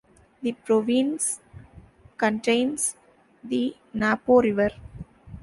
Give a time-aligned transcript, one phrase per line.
[0.41, 1.41] The province
[2.17, 2.95] contains
[3.43, 4.71] the Napo River.